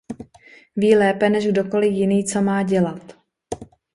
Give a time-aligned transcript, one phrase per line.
[0.75, 3.15] Ví lépe než kdokoli jiný, co má dělat.